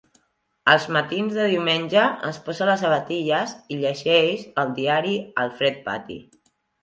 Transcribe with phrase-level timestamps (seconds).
[0.71, 6.19] Els matins de diumenge, es posa les sabatilles i llegeix el diari al fred pati.